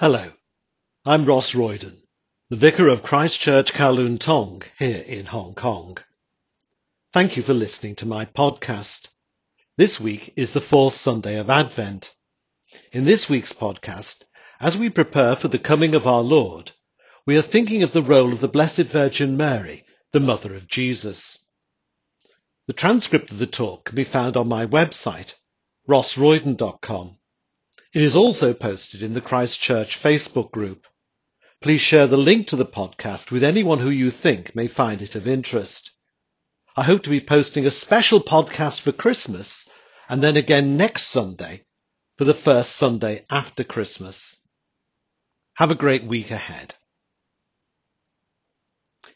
[0.00, 0.30] Hello,
[1.04, 1.96] I'm Ross Royden,
[2.50, 5.98] the Vicar of Christ Church Kowloon Tong here in Hong Kong.
[7.12, 9.08] Thank you for listening to my podcast.
[9.76, 12.14] This week is the fourth Sunday of Advent.
[12.92, 14.22] In this week's podcast,
[14.60, 16.70] as we prepare for the coming of our Lord,
[17.26, 21.40] we are thinking of the role of the Blessed Virgin Mary, the Mother of Jesus.
[22.68, 25.34] The transcript of the talk can be found on my website,
[25.88, 27.17] rossroyden.com.
[27.94, 30.84] It is also posted in the Christchurch Facebook group.
[31.62, 35.14] Please share the link to the podcast with anyone who you think may find it
[35.14, 35.92] of interest.
[36.76, 39.66] I hope to be posting a special podcast for Christmas
[40.06, 41.64] and then again next Sunday
[42.18, 44.36] for the first Sunday after Christmas.
[45.54, 46.74] Have a great week ahead.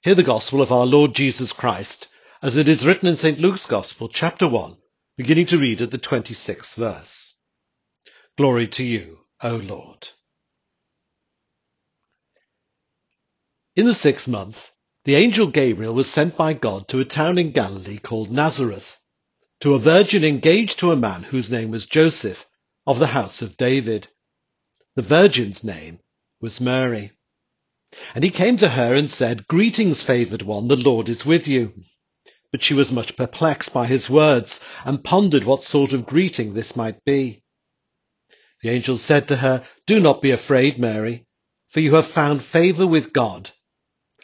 [0.00, 2.08] Hear the Gospel of our Lord Jesus Christ
[2.40, 3.38] as it is written in St.
[3.38, 4.78] Luke's Gospel, chapter 1,
[5.18, 7.38] beginning to read at the 26th verse.
[8.38, 10.08] Glory to you, O Lord.
[13.76, 14.70] In the sixth month,
[15.04, 18.98] the angel Gabriel was sent by God to a town in Galilee called Nazareth,
[19.60, 22.46] to a virgin engaged to a man whose name was Joseph,
[22.86, 24.08] of the house of David.
[24.96, 26.00] The virgin's name
[26.40, 27.12] was Mary.
[28.14, 31.74] And he came to her and said, Greetings, favored one, the Lord is with you.
[32.50, 36.74] But she was much perplexed by his words, and pondered what sort of greeting this
[36.74, 37.41] might be.
[38.62, 41.26] The angel said to her, Do not be afraid, Mary,
[41.68, 43.50] for you have found favor with God.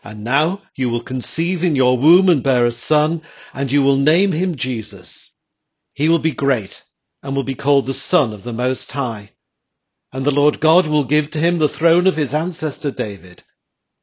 [0.05, 3.22] And now you will conceive in your womb and bear a son,
[3.53, 5.34] and you will name him Jesus.
[5.92, 6.84] He will be great,
[7.20, 9.33] and will be called the Son of the Most High.
[10.12, 13.42] And the Lord God will give to him the throne of his ancestor David.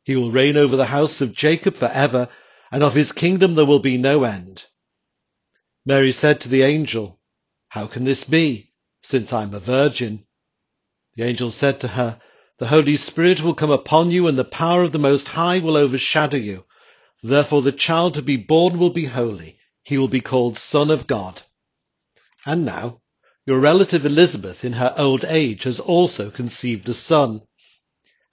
[0.03, 2.27] He will reign over the house of Jacob for ever,
[2.71, 4.65] and of his kingdom there will be no end.
[5.85, 7.21] Mary said to the angel,
[7.69, 8.73] How can this be,
[9.05, 10.25] since I'm a virgin?
[11.15, 12.19] The angel said to her,
[12.57, 15.77] The Holy Spirit will come upon you, and the power of the Most High will
[15.77, 16.65] overshadow you.
[17.21, 19.59] Therefore the child to be born will be holy.
[19.83, 21.43] He will be called Son of God.
[22.47, 23.01] And now,
[23.45, 27.41] your relative Elizabeth in her old age has also conceived a son.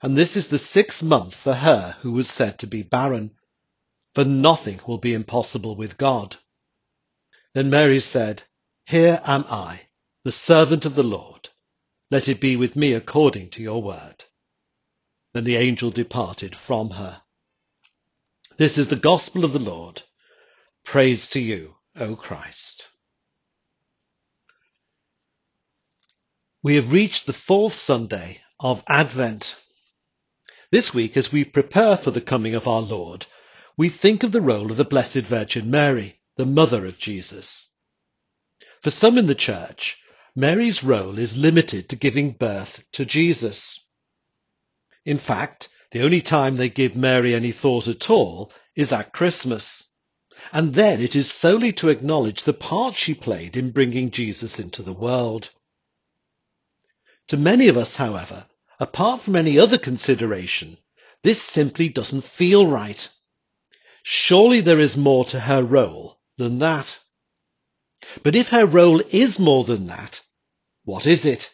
[0.01, 3.31] And this is the sixth month for her who was said to be barren.
[4.15, 6.37] For nothing will be impossible with God.
[7.53, 8.41] Then Mary said,
[8.85, 9.81] Here am I,
[10.23, 11.49] the servant of the Lord
[12.13, 14.23] let it be with me according to your word.
[15.33, 17.23] Then the angel departed from her.
[18.57, 20.03] This is the gospel of the Lord.
[20.85, 22.87] Praise to you, O Christ.
[26.61, 29.57] We have reached the fourth Sunday of Advent.
[30.69, 33.25] This week, as we prepare for the coming of our Lord,
[33.75, 37.69] we think of the role of the Blessed Virgin Mary, the mother of Jesus.
[38.81, 39.97] For some in the church,
[40.35, 43.85] Mary's role is limited to giving birth to Jesus.
[45.05, 49.91] In fact, the only time they give Mary any thought at all is at Christmas.
[50.51, 54.81] And then it is solely to acknowledge the part she played in bringing Jesus into
[54.81, 55.51] the world.
[57.27, 58.47] To many of us, however,
[58.79, 60.77] apart from any other consideration,
[61.23, 63.07] this simply doesn't feel right.
[64.01, 66.99] Surely there is more to her role than that.
[68.23, 70.21] But if her role is more than that,
[70.83, 71.49] what is it?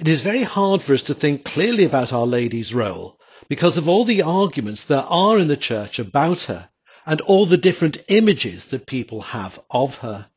[0.00, 3.88] It is very hard for us to think clearly about Our Lady's role because of
[3.88, 6.68] all the arguments there are in the church about her
[7.06, 10.30] and all the different images that people have of her.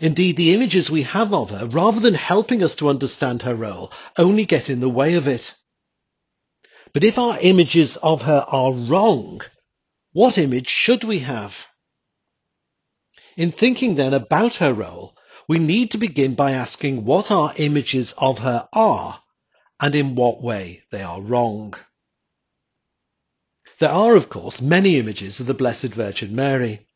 [0.00, 3.90] Indeed, the images we have of her, rather than helping us to understand her role,
[4.18, 5.54] only get in the way of it.
[6.92, 9.40] But if our images of her are wrong,
[10.12, 11.66] what image should we have?
[13.40, 15.16] In thinking then about her role,
[15.48, 19.22] we need to begin by asking what our images of her are
[19.80, 21.72] and in what way they are wrong.
[23.78, 26.86] There are, of course, many images of the Blessed Virgin Mary.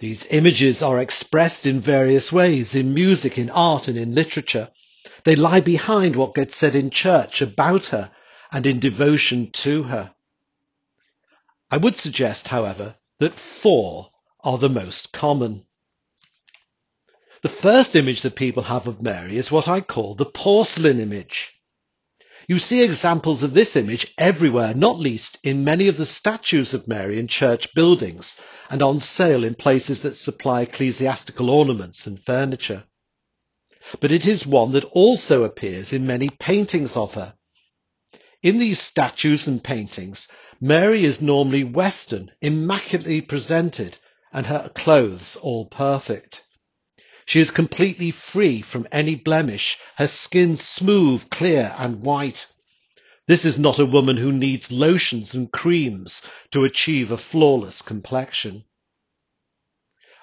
[0.00, 4.70] These images are expressed in various ways, in music, in art, and in literature.
[5.22, 8.10] They lie behind what gets said in church about her
[8.50, 10.12] and in devotion to her.
[11.70, 14.09] I would suggest, however, that four
[14.44, 15.64] are the most common.
[17.42, 21.54] The first image that people have of Mary is what I call the porcelain image.
[22.48, 26.88] You see examples of this image everywhere, not least in many of the statues of
[26.88, 28.38] Mary in church buildings
[28.68, 32.84] and on sale in places that supply ecclesiastical ornaments and furniture.
[34.00, 37.34] But it is one that also appears in many paintings of her.
[38.42, 40.28] In these statues and paintings,
[40.60, 43.96] Mary is normally Western, immaculately presented,
[44.32, 46.42] and her clothes all perfect.
[47.26, 52.46] She is completely free from any blemish, her skin smooth, clear and white.
[53.26, 58.64] This is not a woman who needs lotions and creams to achieve a flawless complexion.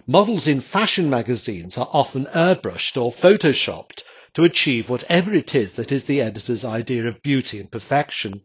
[0.05, 4.03] Models in fashion magazines are often airbrushed or photoshopped
[4.33, 8.41] to achieve whatever it is that is the editor's idea of beauty and perfection.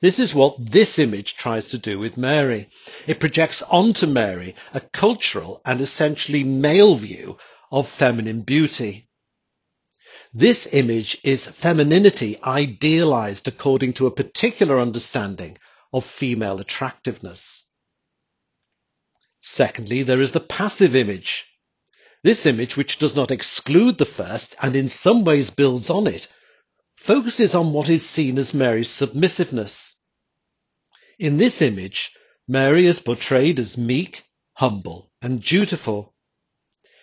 [0.00, 2.68] This is what this image tries to do with Mary.
[3.06, 7.38] It projects onto Mary a cultural and essentially male view
[7.70, 9.08] of feminine beauty.
[10.34, 15.56] This image is femininity idealized according to a particular understanding
[15.92, 17.64] of female attractiveness.
[19.40, 21.46] Secondly, there is the passive image.
[22.22, 26.28] This image, which does not exclude the first and in some ways builds on it,
[27.06, 29.94] focuses on what is seen as Mary's submissiveness.
[31.20, 32.12] In this image,
[32.48, 34.24] Mary is portrayed as meek,
[34.54, 36.14] humble, and dutiful.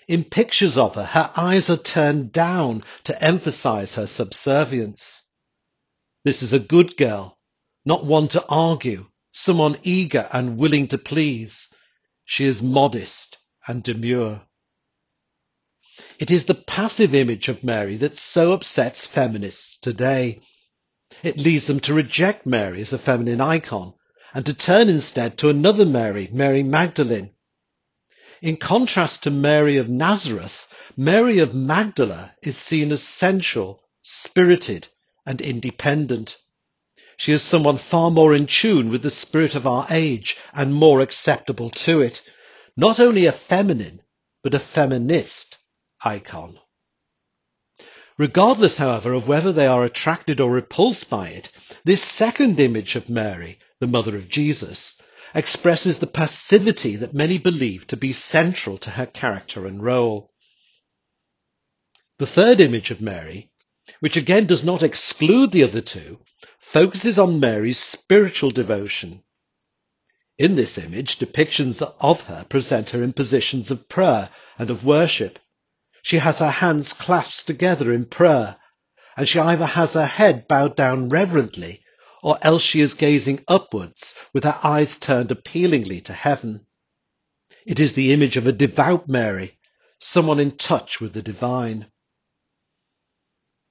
[0.05, 5.23] In pictures of her, her eyes are turned down to emphasize her subservience.
[6.25, 7.38] This is a good girl,
[7.85, 11.69] not one to argue, someone eager and willing to please.
[12.25, 14.41] She is modest and demure.
[16.19, 20.42] It is the passive image of Mary that so upsets feminists today.
[21.24, 23.95] It leads them to reject Mary as a feminine icon
[24.31, 27.31] and to turn instead to another Mary, Mary Magdalene.
[28.44, 34.88] In contrast to Mary of Nazareth, Mary of Magdala is seen as sensual, spirited,
[35.25, 36.38] and independent.
[37.18, 41.01] She is someone far more in tune with the spirit of our age and more
[41.01, 42.21] acceptable to it.
[42.77, 44.01] Not only a feminine,
[44.44, 45.57] but a feminist
[46.03, 46.59] icon.
[48.17, 51.51] Regardless, however, of whether they are attracted or repulsed by it,
[51.83, 54.95] this second image of Mary, the mother of Jesus,
[55.33, 60.31] expresses the passivity that many believe to be central to her character and role.
[62.19, 63.51] The third image of Mary,
[64.00, 66.19] which again does not exclude the other two,
[66.59, 69.23] focuses on Mary's spiritual devotion.
[70.38, 75.39] In this image, depictions of her present her in positions of prayer and of worship,
[76.03, 78.57] she has her hands clasped together in prayer,
[79.15, 81.81] and she either has her head bowed down reverently,
[82.21, 86.67] or else she is gazing upwards with her eyes turned appealingly to heaven.
[87.65, 89.57] It is the image of a devout Mary,
[90.00, 91.88] someone in touch with the divine.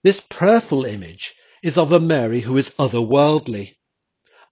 [0.02, 3.76] This prayerful image is of a Mary who is otherworldly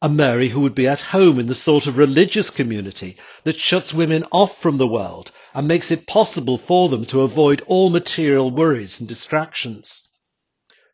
[0.02, 3.92] a Mary who would be at home in the sort of religious community that shuts
[3.92, 8.50] women off from the world and makes it possible for them to avoid all material
[8.50, 10.08] worries and distractions.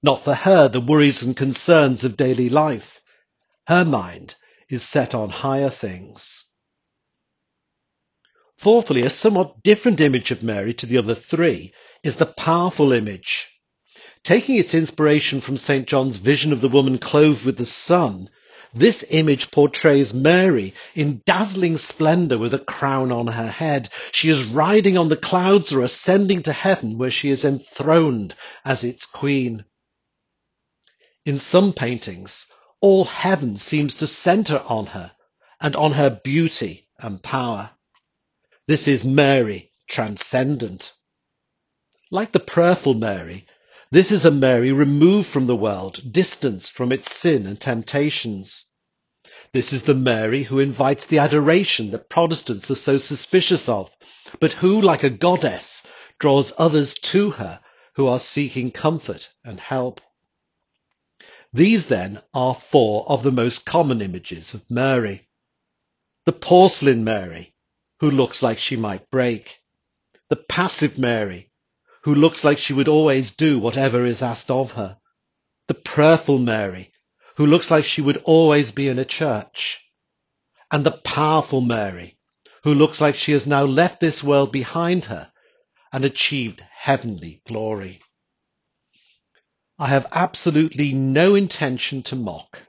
[0.02, 3.00] Not for her the worries and concerns of daily life.
[3.68, 4.34] Her mind
[4.68, 6.44] is set on higher things.
[8.56, 13.48] Fourthly, a somewhat different image of Mary to the other three is the powerful image.
[14.24, 15.86] Taking its inspiration from St.
[15.86, 18.30] John's vision of the woman clothed with the sun,
[18.74, 23.88] this image portrays Mary in dazzling splendor with a crown on her head.
[24.12, 28.34] She is riding on the clouds or ascending to heaven where she is enthroned
[28.64, 29.64] as its queen.
[31.24, 32.46] In some paintings,
[32.80, 35.12] all heaven seems to center on her
[35.60, 37.70] and on her beauty and power.
[38.68, 40.92] This is Mary transcendent.
[42.10, 43.46] Like the prayerful Mary,
[43.90, 48.66] this is a Mary removed from the world, distanced from its sin and temptations.
[49.52, 53.90] This is the Mary who invites the adoration that Protestants are so suspicious of,
[54.40, 55.86] but who, like a goddess,
[56.18, 57.60] draws others to her
[57.94, 60.00] who are seeking comfort and help.
[61.52, 65.28] These then are four of the most common images of Mary.
[66.24, 67.54] The porcelain Mary,
[68.00, 69.60] who looks like she might break.
[70.28, 71.50] The passive Mary,
[72.06, 74.96] who looks like she would always do whatever is asked of her.
[75.66, 76.92] The prayerful Mary,
[77.34, 79.80] who looks like she would always be in a church.
[80.70, 82.16] And the powerful Mary,
[82.62, 85.32] who looks like she has now left this world behind her
[85.92, 88.00] and achieved heavenly glory.
[89.76, 92.62] I have absolutely no intention to mock.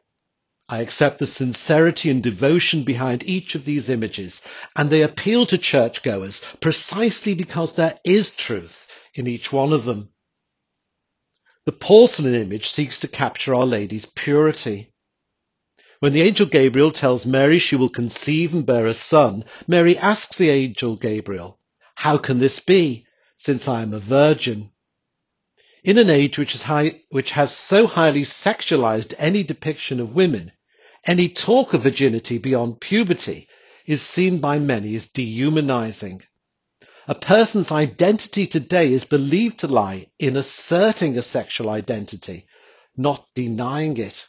[0.67, 4.41] I accept the sincerity and devotion behind each of these images,
[4.75, 8.86] and they appeal to churchgoers precisely because there is truth
[9.17, 10.09] in each one of them.
[11.65, 14.93] The porcelain image seeks to capture Our Lady's purity.
[15.99, 20.37] When the angel Gabriel tells Mary she will conceive and bear a son, Mary asks
[20.37, 21.59] the angel Gabriel,
[21.95, 23.05] How can this be,
[23.37, 24.69] since I am a virgin?
[25.83, 30.51] In an age which, high, which has so highly sexualized any depiction of women,
[31.03, 33.47] any talk of virginity beyond puberty
[33.87, 36.21] is seen by many as dehumanizing.
[37.09, 42.45] A person's identity today is believed to lie in asserting a sexual identity,
[42.97, 44.25] not denying it.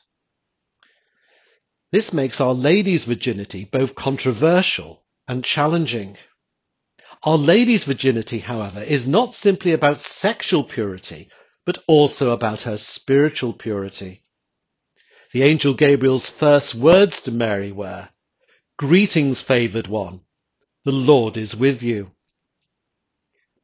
[1.91, 6.19] This makes Our Lady's virginity both controversial and challenging.
[7.25, 11.31] Our Lady's virginity, however, is not simply about sexual purity,
[11.67, 14.23] but also about her spiritual purity.
[15.33, 18.09] The angel Gabriel's first words to Mary were,
[18.77, 20.21] Greetings, favored one,
[20.85, 22.13] the Lord is with you.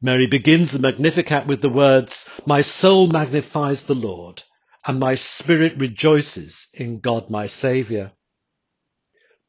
[0.05, 4.43] Mary begins the Magnificat with the words, My soul magnifies the Lord,
[4.85, 8.11] and my spirit rejoices in God my Saviour.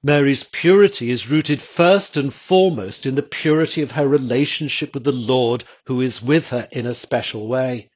[0.02, 5.12] Mary's purity is rooted first and foremost in the purity of her relationship with the
[5.12, 7.90] Lord who is with her in a special way,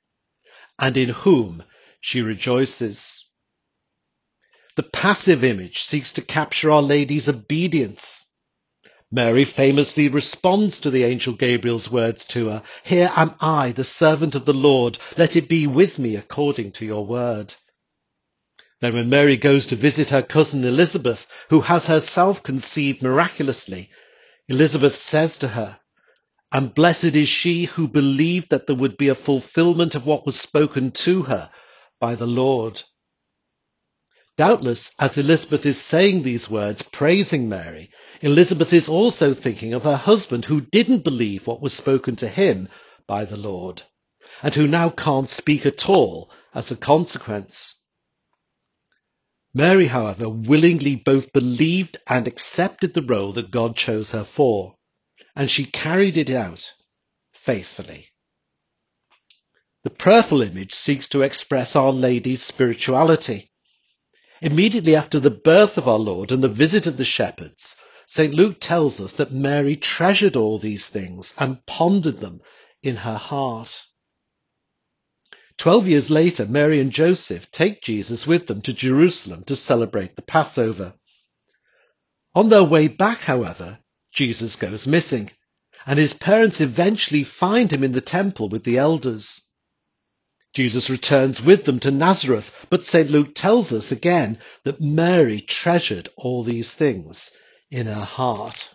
[0.79, 1.63] and in whom
[1.99, 3.27] she rejoices.
[4.77, 8.27] The passive image seeks to capture Our Lady's obedience.
[9.13, 14.37] Mary famously responds to the angel Gabriel's words to her, Here am I, the servant
[14.37, 17.55] of the Lord, let it be with me according to your word.
[18.81, 23.91] Then when Mary goes to visit her cousin Elizabeth, who has herself conceived miraculously,
[24.49, 25.81] Elizabeth says to her,
[26.53, 30.39] And blessed is she who believed that there would be a fulfillment of what was
[30.39, 31.51] spoken to her
[32.01, 32.83] by the Lord.
[34.41, 37.91] Doubtless, as Elizabeth is saying these words, praising Mary,
[38.23, 42.71] Elizabeth is also thinking of her husband who didn't believe what was spoken to him
[43.07, 43.83] by the Lord,
[44.43, 47.85] and who now can't speak at all as a consequence.
[49.53, 54.75] Mary, however, willingly both believed and accepted the role that God chose her for,
[55.37, 56.73] and she carried it out
[57.35, 58.09] faithfully.
[59.85, 63.51] The prayerful image seeks to express Our Lady's spirituality
[64.43, 68.33] Immediately after the birth of our Lord and the visit of the shepherds, St.
[68.35, 72.41] Luke tells us that Mary treasured all these things and pondered them
[72.83, 73.83] in her heart.
[75.59, 80.23] Twelve years later, Mary and Joseph take Jesus with them to Jerusalem to celebrate the
[80.23, 80.95] Passover.
[82.35, 83.79] On their way back, however,
[84.11, 85.31] Jesus goes missing,
[85.85, 89.43] and his parents eventually find him in the temple with the elders.
[90.53, 93.09] Jesus returns with them to Nazareth, but St.
[93.09, 97.31] Luke tells us again that Mary treasured all these things
[97.71, 98.71] in her heart.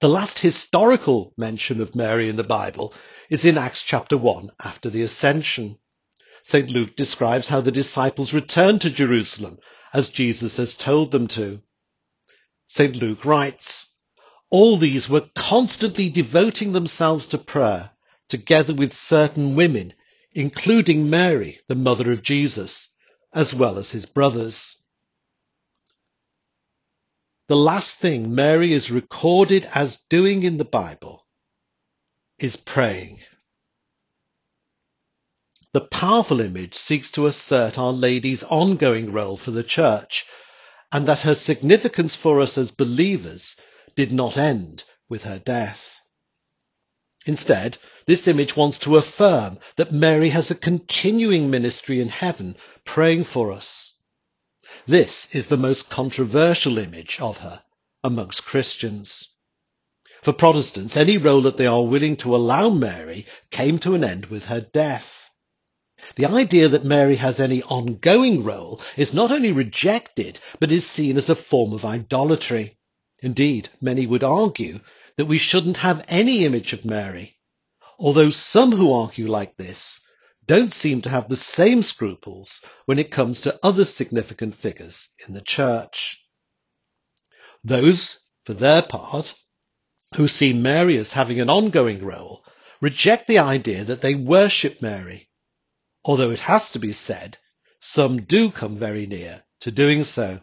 [0.00, 2.92] The last historical mention of Mary in the Bible
[3.30, 5.78] is in Acts chapter 1 after the ascension.
[6.42, 6.68] St.
[6.68, 9.58] Luke describes how the disciples returned to Jerusalem
[9.92, 11.60] as Jesus has told them to.
[12.66, 12.96] St.
[12.96, 13.94] Luke writes,
[14.50, 17.90] All these were constantly devoting themselves to prayer,
[18.28, 19.94] together with certain women
[20.32, 22.88] including Mary, the mother of Jesus,
[23.32, 24.82] as well as his brothers.
[27.48, 31.26] The last thing Mary is recorded as doing in the Bible
[32.38, 33.20] is praying.
[35.72, 40.24] The powerful image seeks to assert Our Lady's ongoing role for the Church
[40.90, 43.56] and that her significance for us as believers
[43.94, 45.97] did not end with her death.
[47.28, 52.56] Instead, this image wants to affirm that Mary has a continuing ministry in heaven
[52.86, 53.92] praying for us.
[54.86, 57.62] This is the most controversial image of her
[58.02, 59.28] amongst Christians.
[60.22, 64.26] For Protestants, any role that they are willing to allow Mary came to an end
[64.26, 65.28] with her death.
[66.16, 71.18] The idea that Mary has any ongoing role is not only rejected, but is seen
[71.18, 72.78] as a form of idolatry.
[73.20, 74.80] Indeed, many would argue
[75.18, 77.36] that we shouldn't have any image of Mary,
[77.98, 80.00] although some who argue like this
[80.46, 85.34] don't seem to have the same scruples when it comes to other significant figures in
[85.34, 86.24] the church.
[87.64, 89.34] Those, for their part,
[90.14, 92.44] who see Mary as having an ongoing role
[92.80, 95.28] reject the idea that they worship Mary,
[96.04, 97.36] although it has to be said,
[97.80, 100.40] some do come very near to doing so.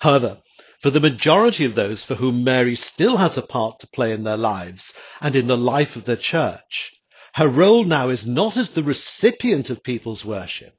[0.00, 0.42] However,
[0.80, 4.24] for the majority of those for whom Mary still has a part to play in
[4.24, 6.94] their lives and in the life of the church,
[7.34, 10.74] her role now is not as the recipient of people's worship,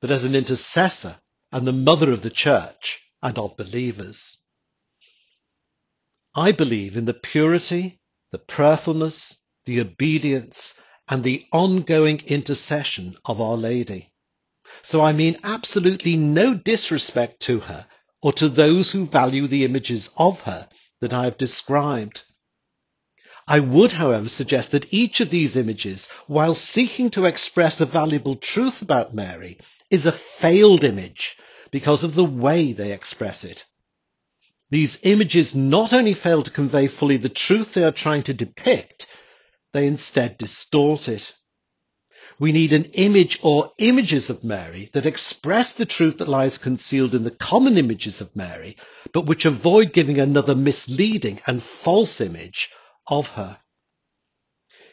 [0.00, 1.18] but as an intercessor
[1.52, 4.38] and the mother of the church and of believers.
[6.34, 8.00] I believe in the purity,
[8.32, 14.12] the prayerfulness, the obedience, and the ongoing intercession of Our Lady.
[14.82, 17.86] So I mean absolutely no disrespect to her
[18.22, 20.68] or to those who value the images of her
[21.00, 22.22] that I have described.
[23.48, 28.34] I would, however, suggest that each of these images, while seeking to express a valuable
[28.34, 29.58] truth about Mary,
[29.90, 31.36] is a failed image
[31.70, 33.64] because of the way they express it.
[34.70, 39.06] These images not only fail to convey fully the truth they are trying to depict,
[39.72, 41.34] they instead distort it.
[42.38, 47.14] We need an image or images of Mary that express the truth that lies concealed
[47.14, 48.76] in the common images of Mary,
[49.12, 52.70] but which avoid giving another misleading and false image
[53.06, 53.58] of her.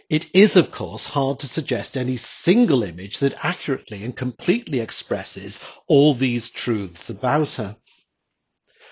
[0.10, 5.60] It is, of course, hard to suggest any single image that accurately and completely expresses
[5.88, 7.76] all these truths about her.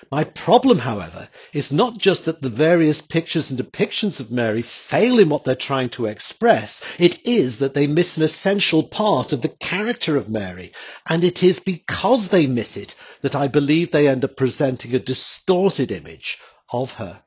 [0.10, 5.20] My problem, however, is not just that the various pictures and depictions of Mary fail
[5.20, 9.41] in what they're trying to express, it is that they miss an essential part of
[9.41, 10.74] the character of Mary,
[11.08, 15.00] and it is because they miss it that I believe they end up presenting a
[15.00, 16.39] distorted image
[16.72, 17.22] of her.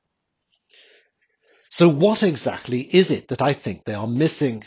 [1.68, 4.64] So what exactly is it that I think they are missing?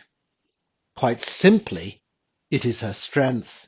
[0.95, 2.01] Quite simply,
[2.49, 3.67] it is her strength.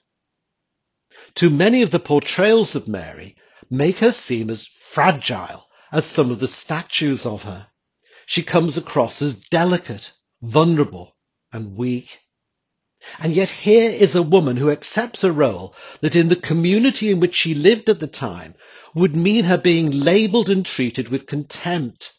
[1.35, 3.35] To many of the portrayals of Mary
[3.69, 7.67] make her seem as fragile as some of the statues of her.
[8.25, 10.11] She comes across as delicate,
[10.41, 11.15] vulnerable,
[11.51, 12.19] and weak.
[13.17, 17.19] And yet here is a woman who accepts a role that in the community in
[17.19, 18.55] which she lived at the time
[18.93, 22.13] would mean her being labeled and treated with contempt.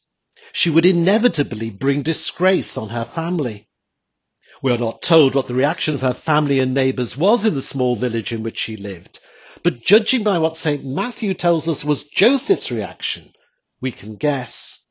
[0.53, 3.69] She would inevitably bring disgrace on her family.
[4.63, 7.63] We are not told what the reaction of her family and neighbours was in the
[7.63, 9.21] small village in which she lived,
[9.63, 10.85] but judging by what St.
[10.85, 13.33] Matthew tells us was Joseph's reaction,
[13.81, 14.83] we can guess.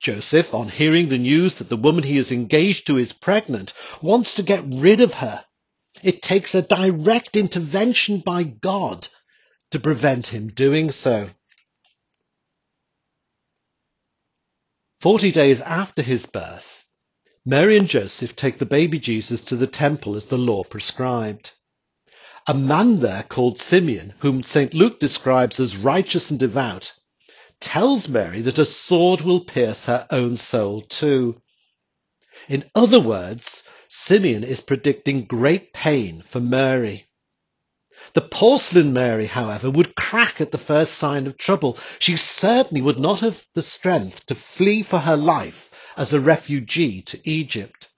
[0.00, 4.34] Joseph, on hearing the news that the woman he is engaged to is pregnant, wants
[4.34, 5.44] to get rid of her.
[6.02, 9.08] It takes a direct intervention by God
[9.70, 11.30] to prevent him doing so.
[15.00, 16.84] Forty days after his birth,
[17.46, 21.52] Mary and Joseph take the baby Jesus to the temple as the law prescribed.
[22.46, 24.74] A man there called Simeon, whom St.
[24.74, 26.92] Luke describes as righteous and devout,
[27.58, 31.40] tells Mary that a sword will pierce her own soul too.
[32.46, 37.06] In other words, Simeon is predicting great pain for Mary.
[38.12, 41.78] The porcelain Mary, however, would crack at the first sign of trouble.
[41.98, 47.00] She certainly would not have the strength to flee for her life as a refugee
[47.02, 47.88] to Egypt.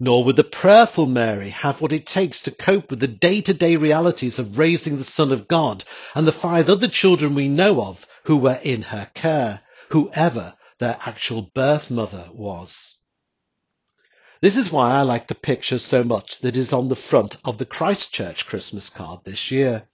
[0.00, 4.38] Nor would the prayerful Mary have what it takes to cope with the day-to-day realities
[4.38, 5.84] of raising the Son of God
[6.14, 10.96] and the five other children we know of who were in her care, whoever their
[11.00, 12.96] actual birth mother was.
[14.40, 17.58] This is why I like the picture so much that is on the front of
[17.58, 19.88] the Christchurch Christmas card this year.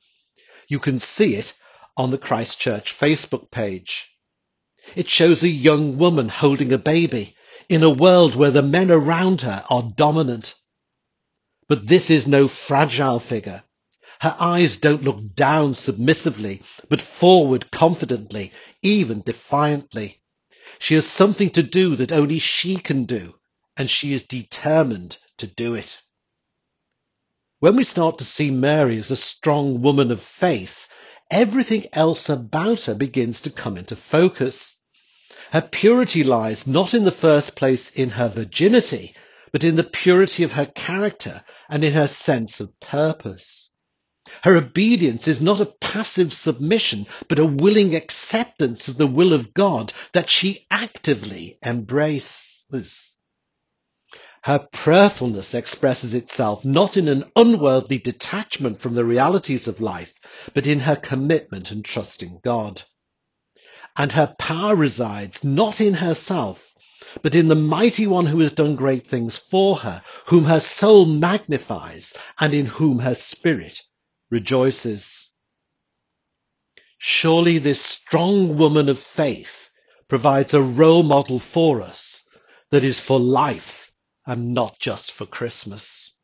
[0.69, 1.55] You can see it
[1.97, 4.11] on the Christchurch Facebook page.
[4.95, 7.35] It shows a young woman holding a baby
[7.68, 10.55] in a world where the men around her are dominant.
[11.68, 13.62] But this is no fragile figure.
[14.20, 20.20] Her eyes don't look down submissively, but forward confidently, even defiantly.
[20.79, 23.35] She has something to do that only she can do,
[23.77, 25.98] and she is determined to do it.
[27.61, 30.87] When we start to see Mary as a strong woman of faith,
[31.31, 34.83] everything else about her begins to come into focus.
[35.55, 39.14] Her purity lies not in the first place in her virginity,
[39.53, 43.71] but in the purity of her character and in her sense of purpose.
[44.43, 49.55] Her obedience is not a passive submission, but a willing acceptance of the will of
[49.55, 53.14] God that she actively embraces.
[54.43, 60.14] Her prayerfulness expresses itself not in an unworldly detachment from the realities of life,
[60.53, 62.83] but in her commitment and trust in God
[63.97, 66.75] and her power resides not in herself,
[67.23, 71.07] but in the mighty one who has done great things for her, whom her soul
[71.07, 73.83] magnifies, and in whom her spirit
[74.31, 75.31] rejoices.
[76.99, 79.69] Surely this strong woman of faith
[80.09, 82.27] provides a role model for us
[82.71, 83.93] that is for life
[84.27, 86.15] and not just for Christmas.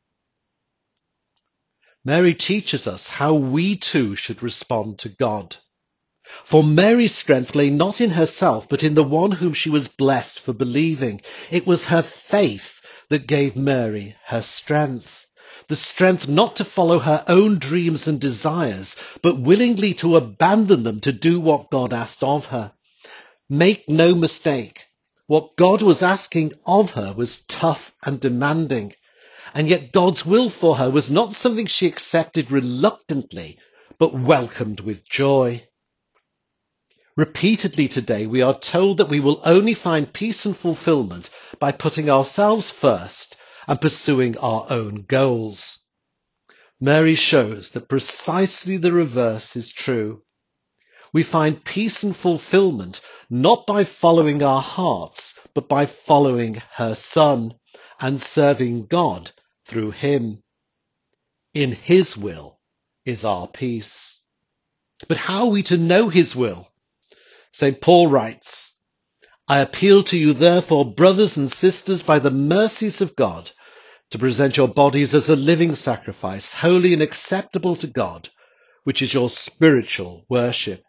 [2.05, 5.57] Mary teaches us how we too should respond to God.
[6.45, 10.41] For Mary's strength lay not in herself, but in the one whom she was blessed
[10.41, 11.23] for believing.
[11.51, 15.27] It was her faith that gave Mary her strength.
[15.69, 21.01] The strength not to follow her own dreams and desires, but willingly to abandon them
[21.01, 22.73] to do what God asked of her.
[23.49, 24.87] Make no mistake.
[25.27, 28.95] What God was asking of her was tough and demanding.
[29.55, 33.59] And yet God's will for her was not something she accepted reluctantly,
[33.99, 35.67] but welcomed with joy.
[37.21, 41.29] Repeatedly today, we are told that we will only find peace and fulfillment
[41.59, 43.37] by putting ourselves first
[43.69, 45.81] and pursuing our own goals.
[46.81, 50.23] Mary shows that precisely the reverse is true.
[51.13, 57.53] we find peace and fulfillment not by following our hearts, but by following her Son
[58.01, 59.31] and serving God
[59.67, 60.43] through him.
[61.53, 62.59] In his will
[63.05, 64.21] is our peace.
[65.07, 66.70] But how are we to know his will?
[67.53, 67.81] St.
[67.81, 68.77] Paul writes,
[69.49, 73.51] I appeal to you therefore, brothers and sisters, by the mercies of God,
[74.11, 78.29] to present your bodies as a living sacrifice, holy and acceptable to God,
[78.85, 80.85] which is your spiritual worship.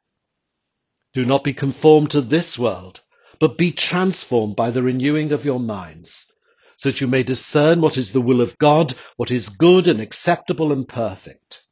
[1.14, 3.02] Do not be conformed to this world,
[3.40, 6.32] but be transformed by the renewing of your minds,
[6.78, 10.00] so that you may discern what is the will of God, what is good and
[10.00, 11.64] acceptable and perfect.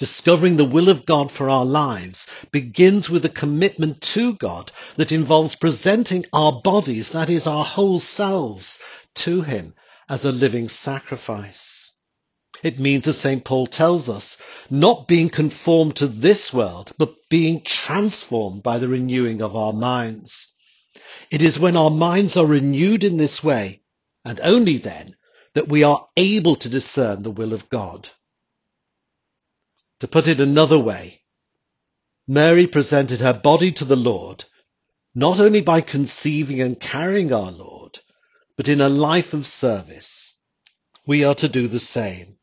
[0.00, 5.12] Discovering the will of God for our lives begins with a commitment to God that
[5.12, 8.78] involves presenting our bodies, that is our whole selves,
[9.16, 9.74] to Him
[10.08, 11.94] as a living sacrifice.
[12.62, 13.44] It means, as St.
[13.44, 14.38] Paul tells us,
[14.70, 20.54] not being conformed to this world, but being transformed by the renewing of our minds.
[21.30, 23.82] It is when our minds are renewed in this way,
[24.24, 25.16] and only then,
[25.54, 28.08] that we are able to discern the will of God.
[30.00, 31.20] To put it another way,
[32.26, 34.44] Mary presented her body to the Lord,
[35.14, 37.98] not only by conceiving and carrying our Lord,
[38.56, 40.38] but in a life of service.
[41.06, 42.38] We are to do the same.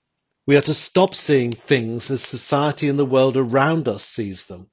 [0.45, 4.69] We are to stop seeing things as society and the world around us sees them,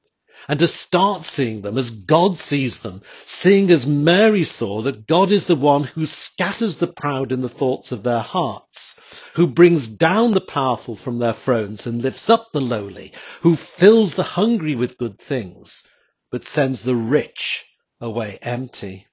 [0.49, 5.31] and to start seeing them as God sees them, seeing as Mary saw that God
[5.31, 8.99] is the one who scatters the proud in the thoughts of their hearts,
[9.35, 14.15] who brings down the powerful from their thrones and lifts up the lowly, who fills
[14.15, 15.87] the hungry with good things,
[16.31, 17.65] but sends the rich
[18.01, 19.07] away empty.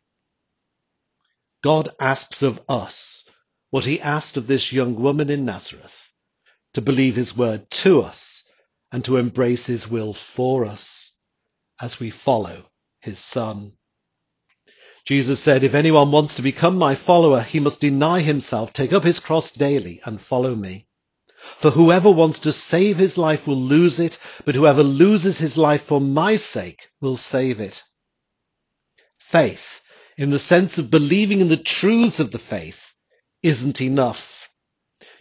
[1.64, 3.26] God asks of us
[3.70, 6.10] what he asked of this young woman in Nazareth,
[6.74, 8.44] to believe his word to us
[8.92, 11.12] and to embrace his will for us
[11.82, 12.66] as we follow
[13.00, 13.74] his son.
[15.06, 19.04] Jesus said, if anyone wants to become my follower, he must deny himself, take up
[19.04, 20.88] his cross daily and follow me.
[21.58, 25.84] For whoever wants to save his life will lose it, but whoever loses his life
[25.84, 27.84] for my sake will save it.
[29.18, 29.82] Faith,
[30.18, 32.94] in the sense of believing in the truths of the faith,
[33.42, 34.41] isn't enough.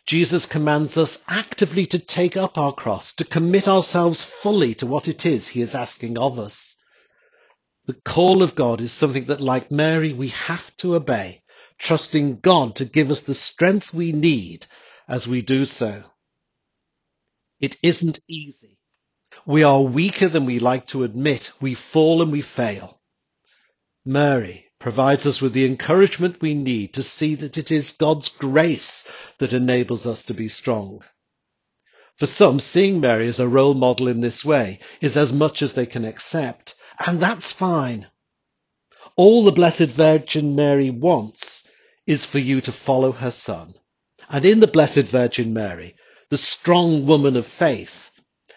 [0.06, 5.08] Jesus commands us actively to take up our cross, to commit ourselves fully to what
[5.08, 6.76] it is he is asking of us.
[7.86, 11.42] The call of God is something that, like Mary, we have to obey,
[11.78, 14.66] trusting God to give us the strength we need
[15.08, 16.04] as we do so.
[17.60, 18.78] It isn't easy.
[19.46, 21.52] We are weaker than we like to admit.
[21.60, 23.00] We fall and we fail.
[24.04, 29.06] Mary provides us with the encouragement we need to see that it is God's grace
[29.38, 31.04] that enables us to be strong.
[32.16, 35.74] For some, seeing Mary as a role model in this way is as much as
[35.74, 38.06] they can accept, and that's fine.
[39.16, 41.68] All the Blessed Virgin Mary wants
[42.06, 43.74] is for you to follow her son.
[44.30, 45.94] And in the Blessed Virgin Mary,
[46.30, 48.10] the strong woman of faith,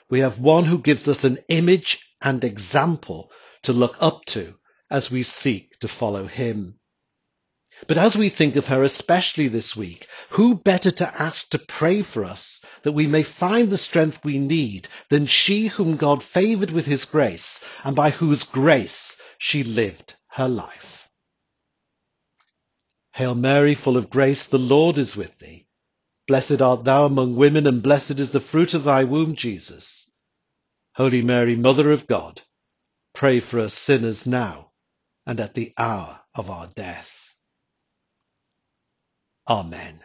[0.09, 3.29] we have one who gives us an image and example
[3.63, 4.55] to look up to
[4.93, 6.75] as we seek to follow him.
[7.87, 12.03] But as we think of her especially this week, who better to ask to pray
[12.03, 16.69] for us that we may find the strength we need than she whom God favored
[16.69, 21.09] with his grace and by whose grace she lived her life.
[23.13, 25.65] Hail Mary, full of grace, the Lord is with thee.
[26.27, 30.09] Blessed art thou among women, and blessed is the fruit of thy womb, Jesus.
[30.93, 32.43] Holy Mary, Mother of God,
[33.13, 34.69] pray for us sinners now
[35.27, 37.35] and at the hour of our death.
[39.49, 40.01] Amen.